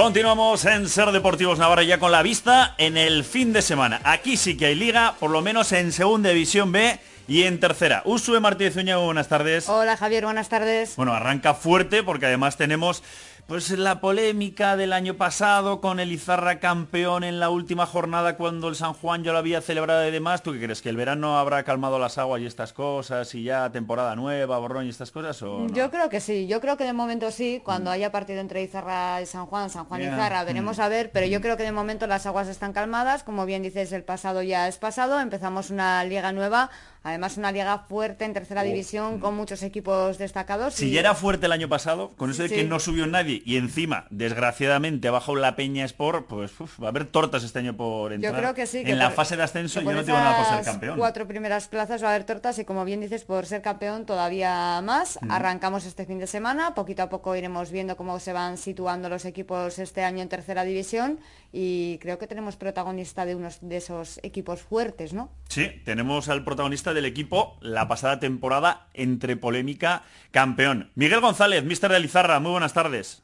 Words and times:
Continuamos 0.00 0.64
en 0.64 0.88
Ser 0.88 1.10
Deportivos 1.10 1.58
Navarra 1.58 1.82
ya 1.82 1.98
con 1.98 2.12
la 2.12 2.22
vista 2.22 2.76
en 2.78 2.96
el 2.96 3.24
fin 3.24 3.52
de 3.52 3.62
semana. 3.62 4.00
Aquí 4.04 4.36
sí 4.36 4.56
que 4.56 4.66
hay 4.66 4.76
liga, 4.76 5.16
por 5.18 5.28
lo 5.28 5.42
menos 5.42 5.72
en 5.72 5.90
Segunda 5.90 6.28
División 6.28 6.70
B 6.70 7.00
y 7.26 7.42
en 7.42 7.58
tercera. 7.58 8.02
Usue 8.04 8.38
Martínez 8.38 8.76
Uña, 8.76 8.96
buenas 8.98 9.26
tardes. 9.26 9.68
Hola 9.68 9.96
Javier, 9.96 10.22
buenas 10.22 10.48
tardes. 10.48 10.94
Bueno, 10.94 11.14
arranca 11.14 11.52
fuerte 11.52 12.04
porque 12.04 12.26
además 12.26 12.56
tenemos 12.56 13.02
pues 13.48 13.70
la 13.70 14.02
polémica 14.02 14.76
del 14.76 14.92
año 14.92 15.14
pasado 15.14 15.80
con 15.80 16.00
el 16.00 16.12
Izarra 16.12 16.60
campeón 16.60 17.24
en 17.24 17.40
la 17.40 17.48
última 17.48 17.86
jornada 17.86 18.36
cuando 18.36 18.68
el 18.68 18.76
San 18.76 18.92
Juan 18.92 19.24
ya 19.24 19.32
lo 19.32 19.38
había 19.38 19.62
celebrado 19.62 20.06
y 20.06 20.10
demás. 20.10 20.42
¿Tú 20.42 20.52
qué 20.52 20.60
crees? 20.60 20.82
¿Que 20.82 20.90
el 20.90 20.98
verano 20.98 21.38
habrá 21.38 21.62
calmado 21.62 21.98
las 21.98 22.18
aguas 22.18 22.42
y 22.42 22.46
estas 22.46 22.74
cosas 22.74 23.34
y 23.34 23.44
ya 23.44 23.72
temporada 23.72 24.14
nueva, 24.16 24.58
borrón 24.58 24.84
y 24.84 24.90
estas 24.90 25.10
cosas? 25.10 25.40
¿o 25.40 25.60
no? 25.60 25.72
Yo 25.72 25.90
creo 25.90 26.10
que 26.10 26.20
sí, 26.20 26.46
yo 26.46 26.60
creo 26.60 26.76
que 26.76 26.84
de 26.84 26.92
momento 26.92 27.30
sí, 27.30 27.62
cuando 27.64 27.90
haya 27.90 28.12
partido 28.12 28.42
entre 28.42 28.62
Izarra 28.62 29.22
y 29.22 29.24
San 29.24 29.46
Juan, 29.46 29.70
San 29.70 29.86
Juan 29.86 30.02
y 30.02 30.04
Izarra, 30.04 30.44
veremos 30.44 30.76
mm. 30.76 30.82
a 30.82 30.88
ver, 30.90 31.10
pero 31.10 31.26
yo 31.26 31.40
creo 31.40 31.56
que 31.56 31.62
de 31.62 31.72
momento 31.72 32.06
las 32.06 32.26
aguas 32.26 32.48
están 32.48 32.74
calmadas, 32.74 33.24
como 33.24 33.46
bien 33.46 33.62
dices, 33.62 33.92
el 33.92 34.04
pasado 34.04 34.42
ya 34.42 34.68
es 34.68 34.76
pasado, 34.76 35.20
empezamos 35.20 35.70
una 35.70 36.04
liga 36.04 36.32
nueva, 36.32 36.68
además 37.02 37.36
una 37.36 37.52
liga 37.52 37.78
fuerte 37.88 38.24
en 38.24 38.32
tercera 38.34 38.62
división 38.62 39.18
con 39.20 39.34
muchos 39.36 39.62
equipos 39.62 40.18
destacados. 40.18 40.74
Oh, 40.74 40.76
Si 40.76 40.88
y- 40.88 40.92
ya 40.92 41.00
era 41.00 41.14
fuerte 41.14 41.46
el 41.46 41.52
año 41.52 41.68
pasado, 41.68 42.10
con 42.16 42.30
eso 42.30 42.42
de 42.42 42.48
Sí. 42.48 42.54
que 42.56 42.64
no 42.64 42.78
subió 42.80 43.06
nadie 43.06 43.42
y 43.44 43.56
encima, 43.56 44.06
desgraciadamente, 44.10 45.10
bajo 45.10 45.34
la 45.36 45.56
Peña 45.56 45.84
Sport, 45.84 46.26
pues 46.28 46.58
uf, 46.60 46.80
va 46.80 46.86
a 46.86 46.90
haber 46.90 47.04
tortas 47.06 47.42
este 47.44 47.58
año 47.58 47.76
por 47.76 48.12
entrar. 48.12 48.32
Yo 48.32 48.38
creo 48.38 48.54
que 48.54 48.66
sí. 48.66 48.84
que 48.84 48.92
en 48.92 48.98
la 48.98 49.10
fase 49.10 49.36
de 49.36 49.42
ascenso 49.42 49.80
yo 49.80 49.92
no 49.92 50.04
tengo 50.04 50.18
nada 50.18 50.36
por 50.44 50.56
ser 50.56 50.64
campeón. 50.64 50.98
cuatro 50.98 51.26
primeras 51.26 51.68
plazas 51.68 52.02
va 52.02 52.08
a 52.08 52.10
haber 52.14 52.24
tortas 52.24 52.58
y 52.58 52.64
como 52.64 52.84
bien 52.84 53.00
dices, 53.00 53.24
por 53.24 53.46
ser 53.46 53.62
campeón 53.62 54.06
todavía 54.06 54.80
más. 54.82 55.18
Arrancamos 55.28 55.84
este 55.84 56.06
fin 56.06 56.18
de 56.18 56.26
semana, 56.26 56.74
poquito 56.74 57.02
a 57.02 57.08
poco 57.08 57.34
iremos 57.36 57.70
viendo 57.70 57.96
cómo 57.96 58.18
se 58.20 58.32
van 58.32 58.56
situando 58.58 59.08
los 59.08 59.24
equipos 59.24 59.78
este 59.78 60.04
año 60.04 60.22
en 60.22 60.28
tercera 60.28 60.64
división 60.64 61.18
y 61.52 61.98
creo 61.98 62.18
que 62.18 62.26
tenemos 62.26 62.56
protagonista 62.56 63.24
de 63.24 63.34
unos 63.34 63.58
de 63.60 63.76
esos 63.78 64.20
equipos 64.22 64.62
fuertes, 64.62 65.12
¿no? 65.12 65.30
Sí, 65.48 65.70
tenemos 65.84 66.28
al 66.28 66.44
protagonista 66.44 66.92
del 66.98 67.04
equipo 67.06 67.56
la 67.60 67.86
pasada 67.86 68.18
temporada 68.18 68.88
entre 68.92 69.36
polémica 69.36 70.02
campeón. 70.32 70.90
Miguel 70.96 71.20
González, 71.20 71.62
mister 71.64 71.90
de 71.92 72.00
Lizarra, 72.00 72.40
muy 72.40 72.50
buenas 72.50 72.72
tardes. 72.74 73.22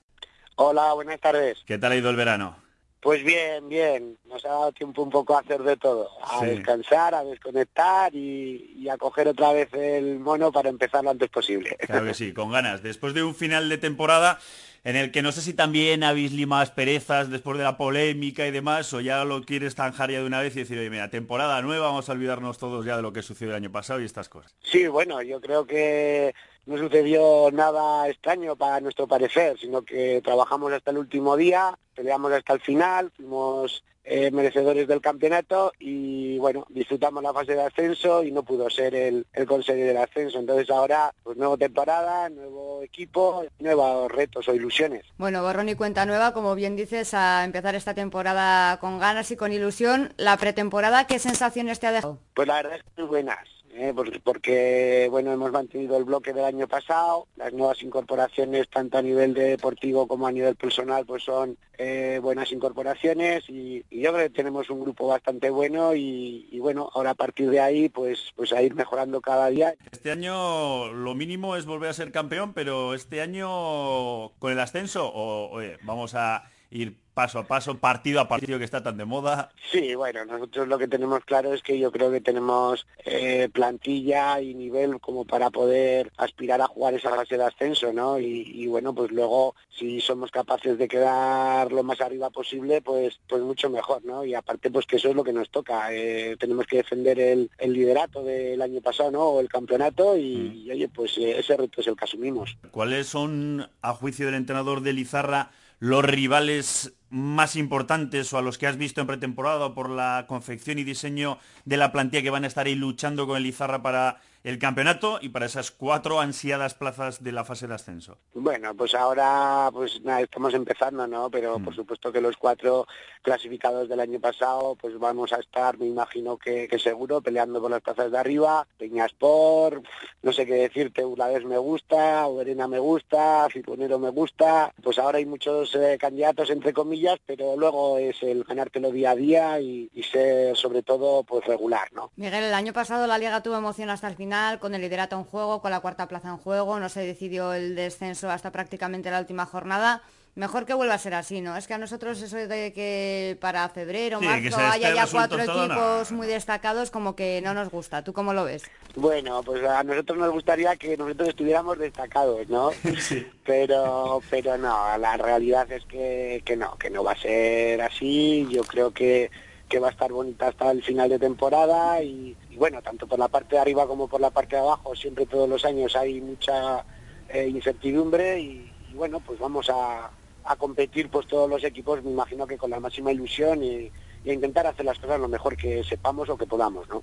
Hola, 0.54 0.92
buenas 0.92 1.18
tardes. 1.20 1.58
¿Qué 1.66 1.76
tal 1.78 1.90
ha 1.92 1.96
ido 1.96 2.08
el 2.10 2.14
verano? 2.16 2.56
Pues 3.00 3.24
bien, 3.24 3.68
bien. 3.68 4.16
Nos 4.26 4.44
ha 4.44 4.50
dado 4.50 4.72
tiempo 4.72 5.02
un 5.02 5.10
poco 5.10 5.36
a 5.36 5.40
hacer 5.40 5.60
de 5.64 5.76
todo. 5.76 6.08
A 6.22 6.38
Sí. 6.38 6.46
descansar, 6.46 7.14
a 7.16 7.24
desconectar 7.24 8.14
y, 8.14 8.76
y 8.78 8.88
a 8.88 8.96
coger 8.96 9.26
otra 9.26 9.52
vez 9.52 9.68
el 9.74 10.20
mono 10.20 10.52
para 10.52 10.68
empezar 10.68 11.02
lo 11.02 11.10
antes 11.10 11.28
posible. 11.28 11.76
Claro 11.80 12.06
que 12.06 12.14
sí, 12.14 12.32
con 12.32 12.52
ganas. 12.52 12.82
Después 12.82 13.12
de 13.12 13.24
un 13.24 13.34
final 13.34 13.68
de 13.68 13.78
temporada 13.78 14.38
en 14.84 14.96
el 14.96 15.10
que 15.10 15.22
no 15.22 15.32
sé 15.32 15.40
si 15.40 15.54
también 15.54 16.04
habéis 16.04 16.32
limado 16.32 16.62
asperezas 16.62 17.30
después 17.30 17.56
de 17.56 17.64
la 17.64 17.78
polémica 17.78 18.46
y 18.46 18.50
demás, 18.50 18.92
o 18.92 19.00
ya 19.00 19.24
lo 19.24 19.42
quieres 19.42 19.74
zanjar 19.74 20.10
ya 20.10 20.20
de 20.20 20.26
una 20.26 20.40
vez 20.40 20.54
y 20.56 20.60
decir, 20.60 20.78
oye, 20.78 20.90
mira, 20.90 21.08
temporada 21.08 21.60
nueva, 21.62 21.86
vamos 21.86 22.08
a 22.08 22.12
olvidarnos 22.12 22.58
todos 22.58 22.84
ya 22.84 22.96
de 22.96 23.02
lo 23.02 23.12
que 23.12 23.22
sucedió 23.22 23.52
el 23.52 23.56
año 23.56 23.72
pasado 23.72 24.00
y 24.00 24.04
estas 24.04 24.28
cosas. 24.28 24.54
Sí, 24.62 24.86
bueno, 24.86 25.22
yo 25.22 25.40
creo 25.40 25.66
que 25.66 26.34
no 26.66 26.76
sucedió 26.76 27.50
nada 27.50 28.08
extraño 28.08 28.56
para 28.56 28.80
nuestro 28.80 29.08
parecer, 29.08 29.58
sino 29.58 29.82
que 29.82 30.20
trabajamos 30.22 30.72
hasta 30.72 30.90
el 30.90 30.98
último 30.98 31.36
día, 31.36 31.78
peleamos 31.94 32.32
hasta 32.32 32.52
el 32.52 32.60
final, 32.60 33.10
fuimos 33.16 33.84
eh, 34.06 34.30
merecedores 34.30 34.86
del 34.86 35.00
campeonato 35.00 35.72
y 35.78 36.36
bueno, 36.38 36.66
disfrutamos 36.68 37.22
la 37.22 37.32
fase 37.32 37.54
de 37.54 37.62
ascenso 37.62 38.22
y 38.22 38.32
no 38.32 38.42
pudo 38.42 38.68
ser 38.68 38.94
el, 38.94 39.26
el 39.32 39.46
conseguir 39.46 39.86
el 39.86 39.96
ascenso. 39.96 40.38
Entonces 40.38 40.68
ahora, 40.68 41.14
pues 41.22 41.38
nueva 41.38 41.56
temporada, 41.56 42.28
nuevo 42.28 42.63
equipo, 42.84 43.44
nuevos 43.58 44.10
retos 44.10 44.48
o 44.48 44.54
ilusiones. 44.54 45.04
Bueno, 45.18 45.42
borrón 45.42 45.68
y 45.68 45.74
cuenta 45.74 46.06
nueva, 46.06 46.32
como 46.32 46.54
bien 46.54 46.76
dices, 46.76 47.14
a 47.14 47.44
empezar 47.44 47.74
esta 47.74 47.94
temporada 47.94 48.78
con 48.78 48.98
ganas 48.98 49.30
y 49.30 49.36
con 49.36 49.52
ilusión. 49.52 50.12
La 50.16 50.36
pretemporada, 50.36 51.06
¿qué 51.06 51.18
sensaciones 51.18 51.80
te 51.80 51.86
ha 51.86 51.92
dejado? 51.92 52.18
Pues 52.34 52.48
la 52.48 52.54
verdad 52.56 52.76
es 52.76 52.82
que 52.82 53.02
muy 53.02 53.08
buenas, 53.08 53.48
¿eh? 53.74 53.92
Por- 53.94 54.20
porque 54.22 55.08
bueno 55.10 55.32
hemos 55.32 55.52
mantenido 55.52 55.96
el 55.96 56.04
bloque 56.04 56.32
del 56.32 56.44
año 56.44 56.68
pasado, 56.68 57.26
las 57.36 57.52
nuevas 57.52 57.82
incorporaciones 57.82 58.68
tanto 58.68 58.98
a 58.98 59.02
nivel 59.02 59.34
de 59.34 59.50
deportivo 59.50 60.06
como 60.06 60.26
a 60.26 60.32
nivel 60.32 60.56
personal 60.56 61.04
pues 61.04 61.24
son 61.24 61.56
eh, 61.76 62.20
buenas 62.22 62.52
incorporaciones 62.52 63.44
y, 63.48 63.84
yo 63.90 64.12
creo 64.12 64.28
que 64.28 64.30
tenemos 64.30 64.70
un 64.70 64.80
grupo 64.80 65.08
bastante 65.08 65.50
bueno 65.50 65.94
y, 65.94 66.58
bueno 66.60 66.88
ahora 66.94 67.10
a 67.10 67.14
partir 67.14 67.50
de 67.50 67.60
ahí 67.60 67.88
pues 67.88 68.32
pues 68.36 68.52
a 68.52 68.62
ir 68.62 68.74
mejorando 68.74 69.20
cada 69.20 69.48
día. 69.48 69.74
Este 69.90 70.10
año 70.10 70.92
lo 70.92 71.14
mínimo 71.14 71.56
es 71.56 71.66
volver 71.66 71.90
a 71.90 71.94
ser 71.94 72.12
campeón, 72.12 72.54
pero 72.54 72.94
este 72.94 73.20
año 73.20 74.30
con 74.38 74.52
el 74.52 74.60
ascenso, 74.60 75.10
o 75.12 75.60
vamos 75.82 76.14
a 76.14 76.44
ir 76.70 76.96
paso 77.14 77.38
a 77.38 77.44
paso, 77.44 77.78
partido 77.78 78.20
a 78.20 78.26
partido 78.28 78.58
que 78.58 78.64
está 78.64 78.82
tan 78.82 78.96
de 78.96 79.04
moda. 79.04 79.52
Sí, 79.70 79.94
bueno, 79.94 80.24
nosotros 80.24 80.66
lo 80.66 80.78
que 80.78 80.88
tenemos 80.88 81.24
claro 81.24 81.54
es 81.54 81.62
que 81.62 81.78
yo 81.78 81.92
creo 81.92 82.10
que 82.10 82.20
tenemos 82.20 82.88
eh, 83.04 83.48
plantilla 83.52 84.40
y 84.40 84.54
nivel 84.54 85.00
como 85.00 85.24
para 85.24 85.50
poder 85.50 86.10
aspirar 86.16 86.60
a 86.60 86.66
jugar 86.66 86.94
esa 86.94 87.10
fase 87.10 87.36
de 87.36 87.44
ascenso, 87.44 87.92
¿no? 87.92 88.18
Y, 88.18 88.50
y, 88.54 88.66
bueno, 88.66 88.92
pues 88.94 89.12
luego 89.12 89.54
si 89.68 90.00
somos 90.00 90.32
capaces 90.32 90.76
de 90.76 90.88
quedar 90.88 91.70
lo 91.70 91.84
más 91.84 92.00
arriba 92.00 92.30
posible, 92.30 92.82
pues 92.82 93.20
pues 93.28 93.42
mucho 93.42 93.70
mejor, 93.70 94.04
¿no? 94.04 94.24
Y 94.24 94.34
aparte 94.34 94.70
pues 94.72 94.84
que 94.86 94.96
eso 94.96 95.10
es 95.10 95.14
lo 95.14 95.22
que 95.22 95.32
nos 95.32 95.50
toca. 95.50 95.94
eh, 95.94 96.36
tenemos 96.38 96.66
que 96.66 96.78
defender 96.78 97.20
el, 97.20 97.48
el 97.58 97.72
liderato 97.72 98.24
del 98.24 98.60
año 98.60 98.80
pasado, 98.80 99.12
¿no? 99.12 99.22
O 99.22 99.40
el 99.40 99.48
campeonato 99.48 100.16
y, 100.16 100.64
y, 100.64 100.70
oye, 100.72 100.88
pues 100.88 101.16
eh, 101.18 101.38
ese 101.38 101.56
reto 101.56 101.80
es 101.80 101.86
el 101.86 101.96
que 101.96 102.04
asumimos. 102.04 102.56
¿Cuáles 102.72 103.06
son, 103.06 103.68
a 103.82 103.92
juicio 103.92 104.26
del 104.26 104.34
entrenador 104.34 104.80
de 104.80 104.92
Lizarra, 104.92 105.52
los 105.84 106.02
rivales 106.02 106.94
más 107.10 107.56
importantes 107.56 108.32
o 108.32 108.38
a 108.38 108.42
los 108.42 108.58
que 108.58 108.66
has 108.66 108.76
visto 108.76 109.00
en 109.00 109.06
pretemporada 109.06 109.74
por 109.74 109.88
la 109.90 110.24
confección 110.28 110.78
y 110.78 110.84
diseño 110.84 111.38
de 111.64 111.76
la 111.76 111.92
plantilla 111.92 112.22
que 112.22 112.30
van 112.30 112.44
a 112.44 112.48
estar 112.48 112.66
ahí 112.66 112.74
luchando 112.74 113.26
con 113.26 113.36
el 113.36 113.46
Izarra 113.46 113.82
para 113.82 114.20
el 114.42 114.58
campeonato 114.58 115.18
y 115.22 115.30
para 115.30 115.46
esas 115.46 115.70
cuatro 115.70 116.20
ansiadas 116.20 116.74
plazas 116.74 117.22
de 117.24 117.32
la 117.32 117.44
fase 117.44 117.66
de 117.66 117.74
ascenso? 117.74 118.18
Bueno, 118.34 118.74
pues 118.74 118.94
ahora 118.94 119.70
pues 119.72 120.02
nada, 120.02 120.20
estamos 120.20 120.52
empezando, 120.52 121.06
¿no? 121.06 121.30
Pero 121.30 121.58
Mm. 121.58 121.64
por 121.64 121.74
supuesto 121.74 122.12
que 122.12 122.20
los 122.20 122.36
cuatro 122.36 122.86
clasificados 123.22 123.88
del 123.88 124.00
año 124.00 124.20
pasado 124.20 124.76
pues 124.78 124.98
vamos 124.98 125.32
a 125.32 125.36
estar, 125.40 125.78
me 125.78 125.86
imagino 125.86 126.36
que, 126.36 126.68
que 126.68 126.78
seguro, 126.78 127.22
peleando 127.22 127.58
por 127.60 127.70
las 127.70 127.80
plazas 127.80 128.10
de 128.12 128.18
arriba. 128.18 128.66
Peñaspor, 128.76 129.82
no 130.22 130.32
sé 130.32 130.44
qué 130.44 130.54
decirte, 130.54 131.04
Urlavés 131.06 131.44
me 131.46 131.56
gusta, 131.56 132.26
Oberena 132.26 132.68
me 132.68 132.78
gusta, 132.78 133.48
Ciponero 133.50 133.98
me 133.98 134.10
gusta. 134.10 134.74
Pues 134.82 134.98
ahora 134.98 135.18
hay 135.18 135.26
muchos 135.26 135.74
eh, 135.74 135.96
candidatos 135.98 136.50
entre 136.50 136.74
comillas, 136.74 136.93
pero 137.26 137.56
luego 137.56 137.98
es 137.98 138.22
el 138.22 138.44
ganártelo 138.44 138.90
día 138.90 139.10
a 139.10 139.16
día 139.16 139.60
y, 139.60 139.90
y 139.92 140.02
ser 140.02 140.56
sobre 140.56 140.82
todo 140.82 141.22
pues 141.24 141.44
regular, 141.46 141.92
¿no? 141.92 142.10
Miguel, 142.16 142.44
el 142.44 142.54
año 142.54 142.72
pasado 142.72 143.06
la 143.06 143.18
liga 143.18 143.42
tuvo 143.42 143.56
emoción 143.56 143.90
hasta 143.90 144.08
el 144.08 144.16
final, 144.16 144.58
con 144.58 144.74
el 144.74 144.80
liderato 144.80 145.16
en 145.16 145.24
juego, 145.24 145.60
con 145.60 145.70
la 145.70 145.80
cuarta 145.80 146.08
plaza 146.08 146.28
en 146.28 146.38
juego, 146.38 146.78
no 146.80 146.88
se 146.88 147.00
decidió 147.00 147.52
el 147.54 147.74
descenso 147.74 148.30
hasta 148.30 148.52
prácticamente 148.52 149.10
la 149.10 149.20
última 149.20 149.46
jornada. 149.46 150.02
Mejor 150.36 150.66
que 150.66 150.74
vuelva 150.74 150.94
a 150.94 150.98
ser 150.98 151.14
así, 151.14 151.40
¿no? 151.40 151.56
Es 151.56 151.68
que 151.68 151.74
a 151.74 151.78
nosotros 151.78 152.20
eso 152.20 152.36
de 152.36 152.72
que 152.72 153.38
para 153.40 153.68
febrero, 153.68 154.18
Sí, 154.18 154.26
marzo 154.26 154.58
haya 154.58 154.92
ya 154.92 155.06
cuatro 155.06 155.38
no. 155.38 155.44
equipos 155.44 156.10
muy 156.10 156.26
destacados, 156.26 156.90
como 156.90 157.14
que 157.14 157.40
no 157.44 157.54
nos 157.54 157.70
gusta. 157.70 158.02
¿Tú 158.02 158.12
cómo 158.12 158.32
lo 158.32 158.42
ves? 158.44 158.64
Bueno, 158.96 159.44
pues 159.44 159.62
a 159.64 159.84
nosotros 159.84 160.18
nos 160.18 160.32
gustaría 160.32 160.74
que 160.74 160.96
nosotros 160.96 161.28
estuviéramos 161.28 161.78
destacados, 161.78 162.48
¿no? 162.48 162.70
Sí. 163.00 163.24
Pero, 163.44 164.20
pero 164.28 164.58
no, 164.58 164.98
la 164.98 165.16
realidad 165.16 165.70
es 165.70 165.84
que, 165.84 166.42
que 166.44 166.56
no, 166.56 166.76
que 166.78 166.90
no 166.90 167.04
va 167.04 167.12
a 167.12 167.16
ser 167.20 167.80
así. 167.82 168.44
Yo 168.50 168.62
creo 168.64 168.90
que, 168.92 169.30
que 169.68 169.78
va 169.78 169.88
a 169.88 169.92
estar 169.92 170.10
bonita 170.10 170.48
hasta 170.48 170.72
el 170.72 170.82
final 170.82 171.10
de 171.10 171.20
temporada 171.20 172.02
y, 172.02 172.36
y 172.50 172.56
bueno, 172.56 172.82
tanto 172.82 173.06
por 173.06 173.20
la 173.20 173.28
parte 173.28 173.54
de 173.54 173.60
arriba 173.62 173.86
como 173.86 174.08
por 174.08 174.20
la 174.20 174.30
parte 174.30 174.56
de 174.56 174.62
abajo, 174.62 174.96
siempre 174.96 175.26
todos 175.26 175.48
los 175.48 175.64
años 175.64 175.94
hay 175.94 176.20
mucha 176.20 176.84
eh, 177.28 177.46
incertidumbre 177.46 178.40
y, 178.40 178.72
y 178.90 178.94
bueno, 178.94 179.20
pues 179.20 179.38
vamos 179.38 179.70
a, 179.70 180.10
a 180.44 180.56
competir 180.56 181.08
pues 181.08 181.26
todos 181.26 181.48
los 181.48 181.64
equipos, 181.64 182.02
me 182.02 182.10
imagino 182.10 182.46
que 182.46 182.58
con 182.58 182.70
la 182.70 182.80
máxima 182.80 183.12
ilusión 183.12 183.62
y, 183.62 183.90
y 184.24 184.32
intentar 184.32 184.66
hacer 184.66 184.84
las 184.84 184.98
cosas 184.98 185.20
lo 185.20 185.28
mejor 185.28 185.56
que 185.56 185.84
sepamos 185.84 186.28
o 186.28 186.36
que 186.36 186.46
podamos, 186.46 186.88
¿no? 186.88 187.02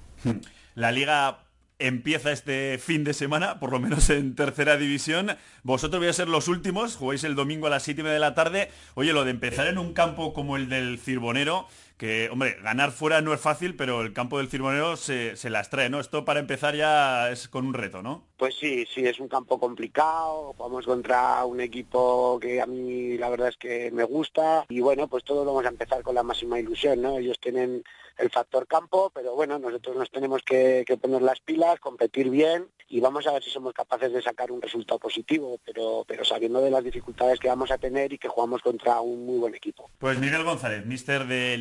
La 0.76 0.92
liga 0.92 1.40
empieza 1.82 2.32
este 2.32 2.78
fin 2.78 3.04
de 3.04 3.14
semana, 3.14 3.60
por 3.60 3.72
lo 3.72 3.80
menos 3.80 4.10
en 4.10 4.36
tercera 4.36 4.78
división. 4.78 5.36
Vosotros 5.64 6.00
vais 6.00 6.12
a 6.12 6.14
ser 6.14 6.30
los 6.30 6.48
últimos, 6.48 6.96
jugáis 6.96 7.24
el 7.24 7.36
domingo 7.36 7.68
a 7.68 7.70
las 7.70 7.84
7 7.84 8.04
de 8.04 8.20
la 8.20 8.36
tarde. 8.36 8.70
Oye, 8.94 9.14
lo 9.14 9.26
de 9.26 9.32
empezar 9.32 9.68
en 9.68 9.78
un 9.78 9.94
campo 9.94 10.34
como 10.34 10.58
el 10.58 10.70
del 10.70 11.00
Cirbonero, 11.00 11.68
que, 12.02 12.30
hombre, 12.32 12.58
ganar 12.64 12.90
fuera 12.90 13.22
no 13.22 13.32
es 13.32 13.40
fácil, 13.40 13.76
pero 13.76 14.02
el 14.02 14.12
campo 14.12 14.40
del 14.40 14.50
Cirbonero 14.50 14.98
se, 14.98 15.36
se, 15.36 15.52
las 15.52 15.70
trae, 15.70 15.88
¿no? 15.88 16.00
Esto 16.00 16.26
para 16.26 16.40
empezar 16.40 16.76
ya 16.76 17.30
es 17.30 17.48
con 17.48 17.64
un 17.64 17.76
reto, 17.76 18.02
¿no? 18.02 18.24
Pues 18.38 18.56
sí, 18.56 18.88
sí, 18.92 19.06
es 19.06 19.20
un 19.20 19.28
campo 19.28 19.60
complicado, 19.60 20.56
vamos 20.58 20.88
contra 20.88 21.46
un 21.46 21.62
equipo 21.62 22.40
que 22.42 22.60
a 22.60 22.66
mí 22.66 23.20
la 23.20 23.30
verdad 23.30 23.50
es 23.50 23.58
que 23.58 23.92
me 23.92 24.04
gusta 24.04 24.66
y 24.68 24.80
bueno, 24.80 25.08
pues 25.08 25.24
todos 25.24 25.46
vamos 25.46 25.64
a 25.64 25.70
empezar 25.70 26.02
con 26.02 26.16
la 26.16 26.24
máxima 26.24 26.60
ilusión, 26.60 27.04
¿no? 27.04 27.20
Ellos 27.20 27.40
tienen 27.40 27.84
el 28.18 28.30
factor 28.30 28.68
campo, 28.68 29.12
pero 29.14 29.36
bueno, 29.36 29.60
nosotros 29.60 29.96
nos 29.96 30.10
tenemos 30.10 30.42
que, 30.44 30.84
que, 30.88 30.98
poner 30.98 31.22
las 31.22 31.40
pilas, 31.40 31.80
competir 31.80 32.30
bien 32.30 32.68
y 32.88 33.00
vamos 33.00 33.26
a 33.26 33.32
ver 33.32 33.44
si 33.44 33.50
somos 33.50 33.74
capaces 33.74 34.12
de 34.12 34.22
sacar 34.22 34.52
un 34.52 34.62
resultado 34.62 35.00
positivo, 35.00 35.60
pero, 35.66 36.04
pero 36.08 36.26
sabiendo 36.26 36.62
de 36.62 36.70
las 36.70 36.84
dificultades 36.84 37.40
que 37.40 37.48
vamos 37.48 37.72
a 37.72 37.78
tener 37.78 38.12
y 38.12 38.18
que 38.18 38.28
jugamos 38.28 38.62
contra 38.62 39.00
un 39.02 39.26
muy 39.26 39.40
buen 39.40 39.56
equipo. 39.56 39.90
Pues 39.98 40.20
Miguel 40.20 40.44
González, 40.44 40.86
mister 40.86 41.26
de 41.26 41.58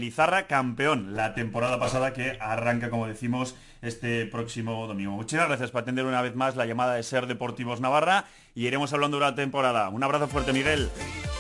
Campeón 0.47 1.17
la 1.17 1.35
temporada 1.35 1.79
pasada 1.79 2.13
que 2.13 2.39
arranca, 2.41 2.91
como 2.91 3.07
decimos, 3.07 3.57
este 3.83 4.27
próximo 4.27 4.87
domingo. 4.87 5.13
Muchas 5.13 5.47
gracias 5.47 5.71
por 5.71 5.83
atender 5.83 6.05
una 6.05 6.23
vez 6.23 6.35
más 6.35 6.57
la 6.57 6.67
llamada 6.67 6.95
de 6.95 7.03
Ser 7.03 7.27
Deportivos 7.27 7.81
Navarra 7.81 8.27
y 8.55 8.67
iremos 8.67 8.93
hablando 8.93 9.19
de 9.19 9.27
la 9.27 9.35
temporada. 9.35 9.89
Un 9.89 10.03
abrazo 10.03 10.29
fuerte, 10.29 10.53
Miguel. 10.53 10.89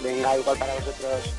Venga, 0.02 0.36
igual 0.36 0.58
para 0.58 0.74
vosotros. 0.74 1.34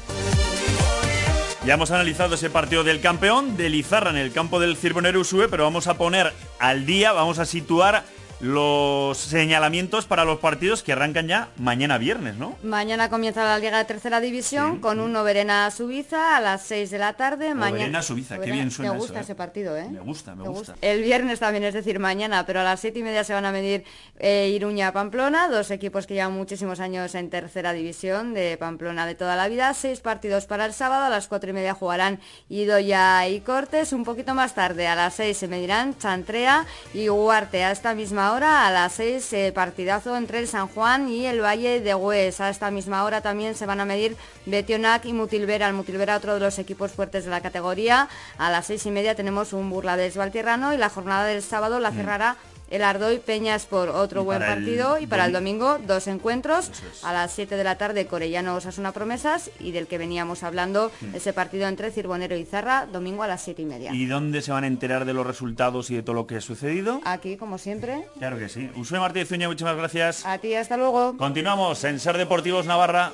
Ya 1.66 1.76
hemos 1.76 1.92
analizado 1.92 2.36
ese 2.36 2.50
partido 2.50 2.84
del 2.84 3.02
campeón 3.02 3.56
de 3.56 3.70
Lizarra 3.70 4.10
en 4.10 4.18
el 4.18 4.32
campo 4.32 4.60
del 4.60 4.76
Cirbonero 4.76 5.20
Usue, 5.20 5.48
pero 5.48 5.64
vamos 5.64 5.86
a 5.86 5.94
poner 5.94 6.34
al 6.58 6.88
día, 6.88 7.12
vamos 7.12 7.38
a 7.38 7.46
situar 7.46 8.04
los 8.42 9.18
señalamientos 9.18 10.06
para 10.06 10.26
los 10.26 10.40
partidos 10.40 10.82
que 10.84 10.94
arrancan 10.94 11.28
ya 11.28 11.50
mañana 11.58 11.98
viernes, 11.98 12.36
¿no? 12.36 12.58
Mañana 12.64 13.10
comienza 13.10 13.44
la 13.44 13.60
Liga 13.60 13.78
de 13.78 13.86
Tercera 13.86 14.20
División 14.20 14.76
sí, 14.76 14.80
con 14.82 15.00
un 15.00 15.14
Noverena 15.14 15.70
Suiza 15.70 16.38
a 16.38 16.42
las 16.42 16.64
6 16.64 16.90
de 16.90 16.98
la 16.98 17.14
tarde. 17.14 17.54
Noverena 17.54 18.02
Suiza, 18.02 18.40
qué 18.40 18.52
bien 18.52 18.72
suena 18.72 18.94
Me 18.94 18.98
gusta 18.98 19.14
eso, 19.14 19.20
¿eh? 19.20 19.24
ese 19.24 19.36
partido, 19.36 19.78
¿eh? 19.78 19.88
Me 19.90 20.00
gusta, 20.00 20.36
me, 20.36 20.44
me 20.44 20.50
gusta. 20.50 20.74
gusta. 20.74 20.88
El 20.88 21.04
viernes 21.04 21.40
también, 21.40 21.64
es 21.64 21.74
decir, 21.74 22.00
mañana, 22.00 22.46
pero 22.46 22.62
a 22.62 22.64
las 22.64 22.80
7 22.80 22.98
y 22.98 23.04
media 23.04 23.24
se 23.24 23.34
van 23.34 23.46
a 23.46 23.52
medir 23.52 23.84
eh, 24.18 24.52
Iruña-Pamplona, 24.56 25.48
dos 25.48 25.70
equipos 25.70 26.08
que 26.08 26.16
llevan 26.16 26.34
muchísimos 26.34 26.80
años 26.80 27.14
en 27.14 27.30
Tercera 27.30 27.74
División 27.74 28.34
de 28.34 28.58
Pamplona 28.58 29.06
de 29.06 29.14
toda 29.14 29.36
la 29.36 29.48
vida. 29.48 29.74
Seis 29.74 30.00
partidos 30.00 30.46
para 30.46 30.66
el 30.66 30.74
sábado, 30.74 31.06
a 31.06 31.10
las 31.10 31.28
4 31.28 31.52
y 31.52 31.54
media 31.54 31.76
jugarán 31.76 32.20
Idoya 32.50 33.28
y 33.28 33.42
Cortes. 33.42 33.94
Un 33.94 34.04
poquito 34.04 34.34
más 34.34 34.56
tarde, 34.56 34.88
a 34.88 34.96
las 34.96 35.14
6 35.16 35.38
se 35.38 35.48
medirán 35.48 35.98
Chantrea 35.98 36.66
y 36.94 37.08
Huarte. 37.10 37.64
A 37.64 37.72
esta 37.72 37.94
misma 37.94 38.31
hora, 38.31 38.31
a 38.32 38.72
las 38.72 38.94
6, 38.94 39.34
eh, 39.34 39.52
partidazo 39.54 40.16
entre 40.16 40.40
el 40.40 40.48
San 40.48 40.70
Juan 40.70 41.10
y 41.10 41.26
el 41.26 41.42
Valle 41.42 41.82
de 41.82 41.94
Hues. 41.94 42.40
A 42.40 42.50
esta 42.50 42.72
misma 42.72 43.04
hora 43.04 43.20
también 43.20 43.56
se 43.56 43.66
van 43.66 43.82
a 43.82 43.86
medir 43.86 44.16
Betionac 44.46 45.04
y 45.06 45.12
Mutilvera. 45.12 45.68
El 45.68 45.74
Mutilvera, 45.74 46.16
otro 46.16 46.36
de 46.36 46.40
los 46.40 46.58
equipos 46.58 46.92
fuertes 46.92 47.26
de 47.26 47.30
la 47.30 47.42
categoría. 47.42 48.08
A 48.38 48.50
las 48.50 48.68
6 48.68 48.86
y 48.86 48.92
media 48.92 49.16
tenemos 49.16 49.52
un 49.52 49.70
Burlades 49.70 50.16
Valtierrano 50.16 50.74
y 50.74 50.78
la 50.78 50.90
jornada 50.90 51.26
del 51.26 51.44
sábado 51.44 51.82
la 51.82 51.92
cerrará 51.92 52.34
mm 52.34 52.61
el 52.72 52.84
Ardoy 52.84 53.20
Peñas 53.20 53.68
por 53.68 53.90
otro 53.90 54.22
Y 54.22 54.26
buen 54.26 54.42
el 54.42 54.48
partido 54.48 54.98
y 54.98 55.06
para 55.06 55.26
el 55.26 55.32
domingo- 55.34 55.78
dos 55.86 56.08
encuentros 56.08 56.70
es. 56.70 57.04
a 57.04 57.14
las 57.14 57.32
7 57.34 57.56
de 57.56 57.64
la 57.64 57.78
tarde 57.78 58.08
Corellano 58.08 58.56
Osasuna 58.56 58.92
Promesas 58.92 59.52
y 59.60 59.72
del 59.72 59.86
que 59.88 60.00
veníamos 60.00 60.42
hablando 60.42 60.92
ese 61.14 61.34
partido 61.34 61.68
entre 61.68 61.92
Cirbonero 61.92 62.36
y 62.36 62.46
Zarra 62.46 62.88
domingo 62.92 63.22
a 63.24 63.28
las 63.28 63.42
7 63.44 63.62
y 63.62 63.66
media. 63.66 63.94
¿Y 63.94 64.06
dónde 64.08 64.42
se 64.42 64.52
van 64.52 64.64
a 64.64 64.68
enterar 64.68 65.06
de 65.06 65.14
los 65.14 65.28
resultados 65.28 65.92
y 65.92 65.96
de 65.96 66.02
todo 66.04 66.16
lo 66.16 66.26
que 66.26 66.38
ha 66.38 66.42
sucedido? 66.42 67.02
Aquí 67.06 67.38
como 67.38 67.58
siempre, 67.58 68.08
Claro 68.18 68.40
que 68.40 68.50
sí. 68.50 68.70
Usue 68.76 69.00
Martínez 69.00 69.32
Uña, 69.32 69.48
muchísimas 69.48 69.76
gracias. 69.76 70.26
a 70.26 70.38
ti 70.38 70.56
hasta 70.56 70.78
luego. 70.78 71.18
Continuamos 71.18 71.84
en 71.84 72.00
Ser 72.00 72.18
Deportivos 72.18 72.66
Navarra. 72.66 73.12